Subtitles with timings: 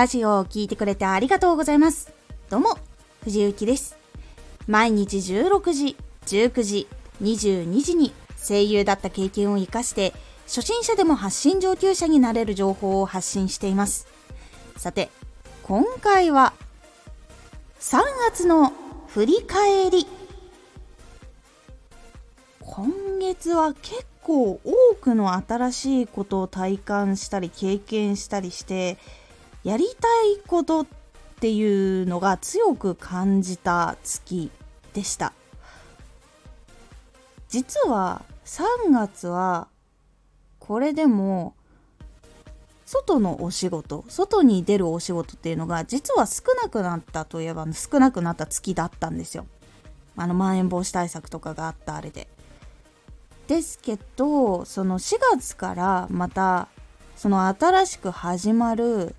[0.00, 2.10] ラジオを聴いてくれてありがとうございます。
[2.48, 2.78] どうも、
[3.22, 3.98] 藤幸です。
[4.66, 5.94] 毎日16時、
[6.24, 6.88] 19時、
[7.20, 10.14] 22時に声優だった経験を活かして、
[10.46, 14.06] 初心者でも発信上級者になれる情報を発信しています。
[14.78, 15.10] さて、
[15.64, 16.54] 今回は、
[17.80, 18.72] 3月の
[19.08, 20.06] 振り返り。
[22.60, 28.96] 今月は結構多くの新しいことを体感したり経験したりして
[29.64, 30.86] やりたいことっ
[31.40, 34.50] ていうのが強く感じた月
[34.94, 35.32] でした。
[37.48, 39.68] 実は3月は
[40.58, 41.54] これでも
[42.86, 49.46] 外のお仕事外に出るお仕事っていうのが実は少なくなったといえば少なくなった月だったんですよ。
[50.16, 52.28] あのまん延防止対策とかがあったあれで。
[53.46, 56.68] ですけどその4月からまた
[57.16, 59.14] その新しく始まる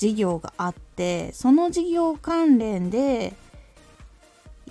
[0.00, 3.34] 事業があってその事業関連で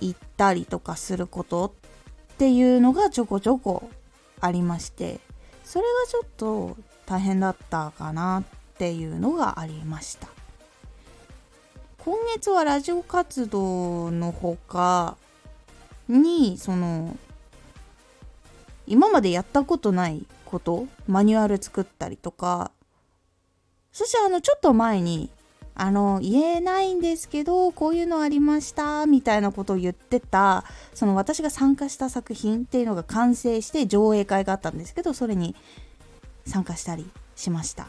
[0.00, 1.66] 行ったりとかすること
[2.34, 3.88] っていうのがちょこちょこ
[4.40, 5.20] ありまして
[5.62, 8.44] それがちょっと大変だったかなっ
[8.76, 10.26] ていうのがありました。
[11.98, 15.16] 今月はラジオ活動のほか
[16.08, 17.16] にその
[18.88, 22.72] 今までやったことないことマニュアル作ったりとか
[23.92, 25.30] そしてあのちょっと前に
[25.74, 35.56] あの言えないんですけどこういうのありましたみたいなことを言ってたその私が参加した作品っていうのが完成して上映会があったんですけどそれに
[36.44, 37.84] 参加したりしました。
[37.84, 37.86] っ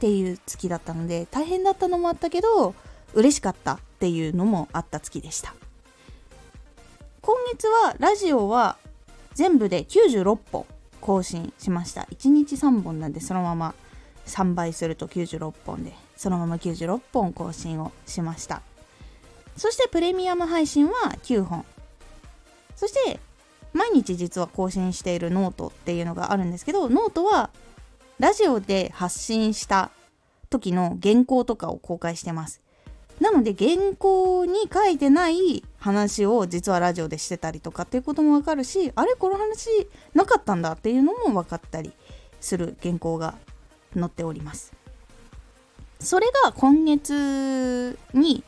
[0.00, 2.74] ていう月だったので大変だったのもあったけど
[3.14, 5.54] 嬉しかったっていうのもあった月でした。
[7.20, 8.78] 今月はラジオは
[9.34, 10.64] 全部で96本
[11.00, 12.02] 更新しました。
[12.12, 13.74] 1日3本なんでそのまま
[14.28, 18.62] 3倍すると96本でそのまま96本更新をしました。
[19.56, 20.92] そしてプレミアム配信は
[21.24, 21.64] 9本。
[22.76, 23.18] そして
[23.72, 27.50] 毎日実は更新しているノートっていうのがあるんですけどノートは
[28.18, 29.90] ラジオで発信した
[30.50, 32.60] 時の原稿とかを公開してます。
[33.20, 41.92] なので原稿に書いてない話を実はラジオでしてたりとかっていうこともわかるしあれこの話なかったんだっていうのも分かったり
[42.40, 43.34] する原稿が
[43.94, 44.72] 載っております。
[46.00, 48.44] それが今月に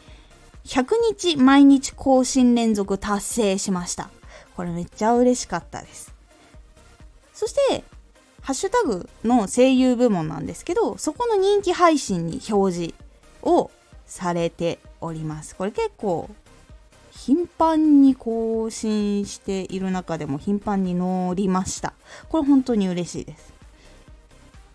[0.64, 4.10] 100日毎日更新連続達成しました。
[4.56, 6.14] これめっちゃ嬉しかったです。
[7.32, 7.84] そして
[8.42, 12.94] ハッシュタグの声優部門なんですけどそこの人気配信に表示
[13.42, 13.70] を
[14.06, 15.56] されております。
[15.56, 16.28] これ結構
[17.10, 21.94] 頻繁に更新している中でも頻繁に乗りました。
[22.28, 23.59] これ本当に嬉しいです。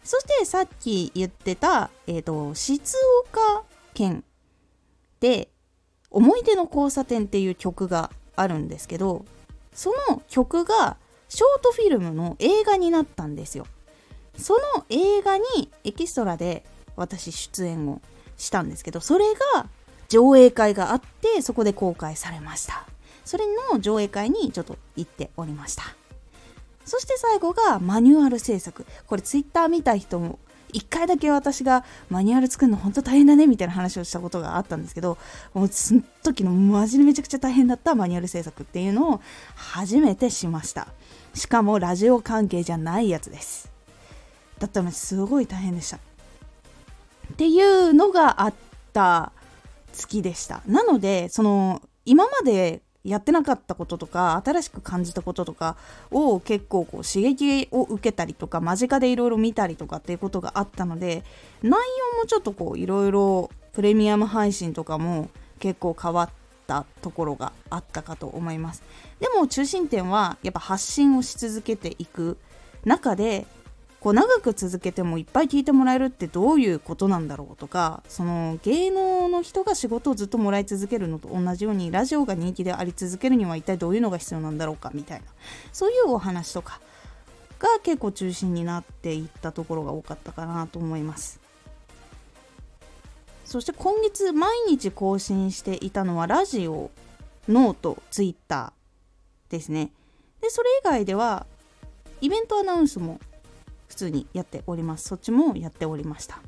[0.05, 2.79] そしてさっき言ってた、えーと、静
[3.31, 3.63] 岡
[3.95, 4.23] 県
[5.19, 5.49] で
[6.11, 9.25] 「思い出の交差点」っていう曲があるんですけど
[9.73, 13.65] その曲がショートフィルムの映画になったんですよ。
[14.38, 16.65] その映画にエキストラで
[16.95, 18.01] 私出演を
[18.38, 19.67] したんですけどそれが
[20.09, 22.85] 上映会があってそこで公開されました
[23.23, 25.83] それの上映会にちょっと行っておりました
[26.85, 28.85] そして最後がマニュアル制作。
[29.07, 30.40] これツイッター見た人も
[30.73, 35.18] 1回だけ私がマニュアル作るの本当大変だねみたいな話をしたことがあったんですけど
[35.53, 39.22] もうその時のマジでめちゃくちゃ大変だったマニュアル制作っていうのを
[39.56, 40.88] 初めてしました。
[41.34, 43.72] しかもラジオ関係じゃないやつです。
[44.59, 45.97] だったのですごい大変でした。
[45.97, 46.00] っ
[47.35, 48.53] ていうのがあっ
[48.94, 49.31] た
[49.94, 50.62] 月でした。
[50.66, 55.77] なのでその今までやってなかったこととか新しく感じたこととか
[56.11, 61.23] を結構こう刺激を受けたりとか間近でいろいろ見たりとかっていうことがあったので
[61.61, 65.29] 内容もちょっとこういろいろプレミアム配信とかも
[65.59, 66.29] 結構変わっ
[66.65, 68.81] たところがあったかと思います。
[69.19, 72.38] でも中心点はやっぱ発信をし続けていく
[72.85, 73.45] 中で
[74.06, 85.25] こう長く続けてもいっぱい聞いてもらえるってどういうことなんだろうとかその芸能の人が仕事をずっともらい続けるのと同じようにラジオが人気であり続けるには一体どういうのが必要なんだろうかみたいな。
[85.74, 86.80] そういうお話とか
[87.57, 91.40] が結構中心になっていったところが多かったかなと思います。
[93.44, 96.92] そして今月毎日更新していたのはラジオ
[97.50, 99.90] ノートツイッターですね。
[100.42, 101.48] でそれ以外では
[102.22, 103.19] イベントアナウンスも
[103.87, 105.09] 普通にやっております。
[105.09, 106.39] そっちもやっておりました。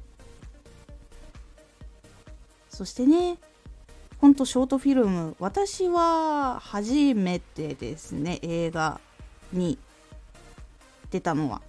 [2.70, 3.38] そしてね
[4.20, 9.00] ほんとショートフィルム私は初めてですね映画
[9.54, 9.78] に
[11.10, 11.62] 出たのは。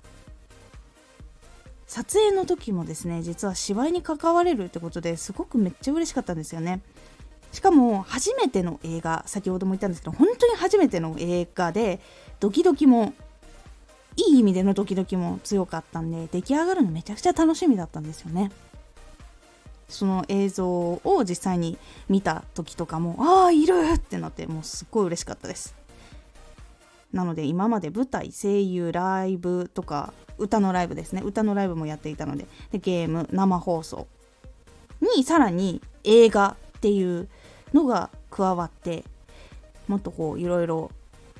[1.86, 6.80] 撮影の時もですね実は芝居に関われるってことですごくめっちゃ嬉しかったんですよね。
[7.52, 12.00] しかも初めての映画先ほども言ったんですけど本当に初めての映画で
[12.40, 13.14] ドキドキも
[14.18, 18.50] いい意味でのドキドキも強かったんで出来上がるのめちゃくちゃ楽しみだったんですよね。
[19.88, 21.78] その映像を実際に
[22.08, 25.74] 見た時とかもああいるってなってもうすっごい嬉しかったです。
[27.12, 31.22] なので今まで舞台声優ライブとか歌のライブですね。
[31.24, 34.08] 歌のライブもやっていたのででゲーム生放送
[35.16, 37.28] にさらに映画っていう
[37.72, 39.04] のが加わって
[39.86, 40.90] もっとこういろいろ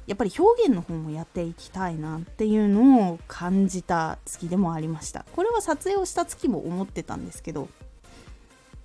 [0.09, 5.27] やっぱり表現の方もやっていきたいなっていうのを感じた月でもありました。
[5.37, 7.69] これは撮影をした月も思ってたんですけど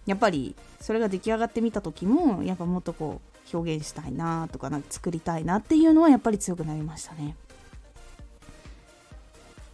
[0.06, 3.22] やっぱりそれが出来上がってみた時もやっぱもっとこ
[3.54, 7.38] う表現したいなとかなんか作りたいなっていうのはやっぱり強くなりましたね。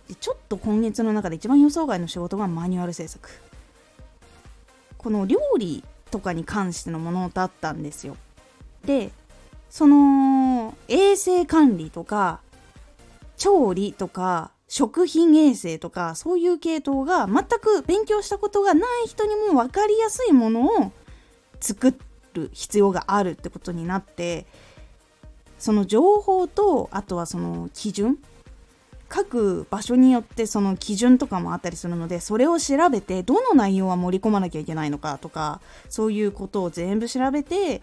[0.07, 3.27] でちょっと今月の中で一番予想外の仕事がマニュアル制作。
[4.99, 8.17] この料理とかに関してのものだったんですよ。
[8.85, 9.11] で
[9.69, 12.41] その衛生管理とか
[13.37, 20.91] 調理とか食品衛生とかそういう系統が全く勉強したことがない人にも分かりやすいものを
[21.59, 21.95] 作
[22.33, 24.45] る必要があるってことになって
[25.57, 28.19] その情報とあとはその基準
[29.09, 37.81] 各場所によってその基準とかもあったりするのでそれを調べてどの内容は盛り込まなきゃいけないのかとかそういうことを全部調べて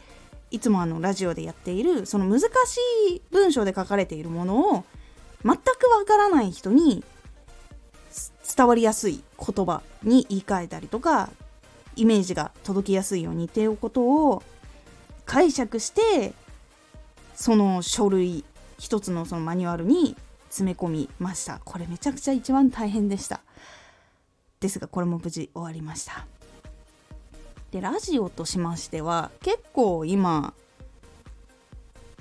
[0.50, 2.78] いつもあのラジオでやっているその難し
[3.10, 4.84] い文章で書かれているものを
[5.44, 5.58] 全く
[5.90, 7.04] わからない人に
[8.56, 11.30] 伝わりやすい言葉に言い換えたりとか
[11.96, 14.42] イメージが届きやすいようにっていうことを
[15.24, 16.32] 解釈して
[17.34, 18.44] その書類
[18.78, 20.16] 一つのそのマニュアルに
[20.48, 21.60] 詰め込みました。
[21.64, 23.40] これめちゃくちゃ一番大変でした。
[24.60, 26.26] ですがこれも無事終わりました。
[27.70, 30.54] でラジオとしましては結構今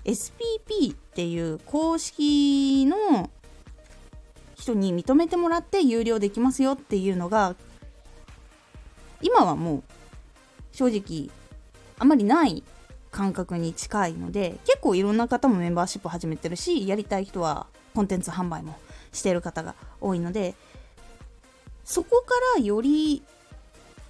[0.03, 3.29] SPP っていう公式の
[4.55, 7.55] 人に認めてもらって有料できますよっていうのが
[9.21, 9.83] 今はもう
[10.71, 11.29] 正直
[11.99, 12.63] あまりない
[13.11, 18.77] 感覚に近いので結構いろんな方もメンバーシップ始めてるしやりたい人はコンテンツ販売も
[19.13, 20.53] してる方が多いので
[21.85, 23.23] そこからより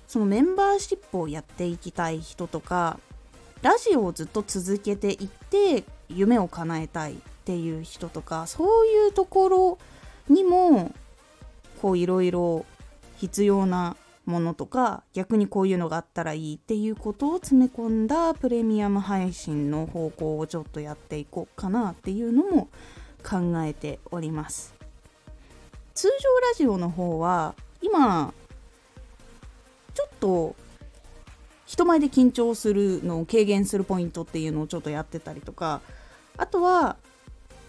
[0.07, 2.99] そのメンバーシップをやっていきたい人とか
[3.61, 9.77] ラジオをずっと続けていって夢を叶えたいっていう人とかそういうところ
[10.29, 10.93] にも
[11.81, 12.65] こういろいろ
[13.17, 22.69] 必要なものとか逆にこういうのがあったらいいっていうことを詰め込んだプレミアム配信の方向をちょっとやっていこうかなっていうのも
[23.23, 24.73] 考えております。
[25.93, 26.13] 通常
[26.49, 28.33] ラジオの方は今
[30.25, 30.55] と
[31.67, 35.81] 人前で緊張するのを軽減するポイントっていうのをちょっとやってたりとか
[36.37, 36.97] あとは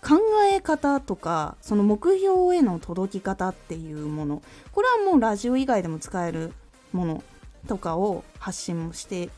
[0.01, 0.15] 考
[0.51, 4.43] え方とかその目標への届き方っていうもの。
[4.73, 6.53] これはもうラジオ以外でも使える
[6.93, 7.25] もの
[7.67, 9.31] とかを発信もして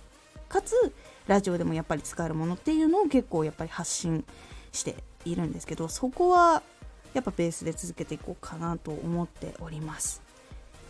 [0.49, 0.75] かつ
[1.27, 4.25] ラジオでもやっぱり使えるものっていうのを結構やっぱり発信
[4.73, 6.63] しているんですけどそこは
[7.15, 10.28] やっぱベースで続けていこうかなと思っております。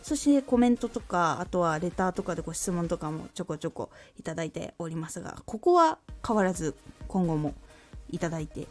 [0.08, 6.74] そしてコメントとかあとはレターとかでご質問とかもちょこちょこいただいておりますがここは変わらず
[7.08, 7.52] 今後も
[8.08, 8.66] いただいて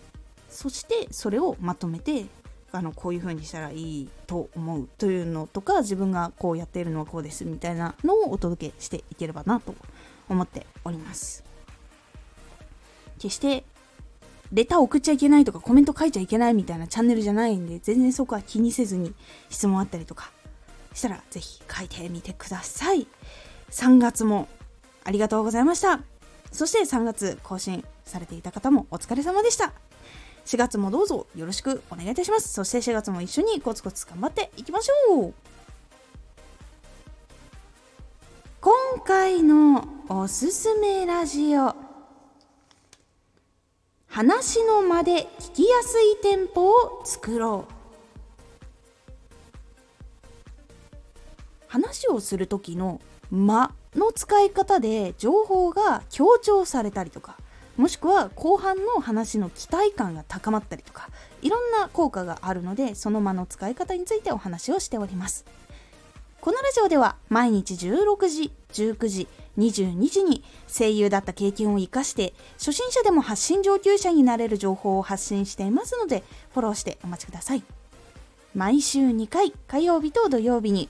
[0.50, 2.26] そしてそれをまとめて
[2.72, 9.76] あのこういう風にしたらいいと思うというのとか自分がこうやっているのはこうですみたいなのをお届けしていければなと
[10.30, 11.44] 思っております。
[13.20, 13.64] 決して
[14.52, 19.14] レター送っちゃいけないとかコメント書いちゃいけないみたいなチャンネルじゃないんで全然そこは気にせずに
[19.50, 20.32] 質問あったりとか
[20.98, 23.08] したらぜひ書いてみてください。
[23.70, 24.48] 3月も
[25.04, 26.00] ありがとうございました。
[26.52, 29.74] そして3月更新されていた方もお疲れ様でした。
[30.46, 32.50] 4月もどうぞよろしくお願いいたします。
[32.50, 35.34] そして4月も一緒にコツコツ頑張っていきましょう。
[38.60, 38.74] 今
[39.06, 41.76] 回のおすすめラジオ。
[44.08, 47.77] 話の間で聞きやすいテンポを作ろう。
[51.68, 53.00] 話をする時の
[53.32, 57.38] 間の使い方で情報が強調されたりとか
[57.78, 61.10] もしくは後半の話の期待感が高まったりとか
[61.42, 65.46] いろんな効果があるのでその間の使い方についてお話をしております。
[66.40, 77.64] このラジオでは毎日16時19時22時に声優だった経験を生かして初心者でも発信上級者になれる情報を発信していますのでフォローしてお待ちください。
[78.56, 80.90] 毎週2回火曜日と土曜日に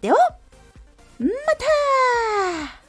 [0.00, 0.16] では
[1.18, 1.26] ま
[1.58, 2.79] た。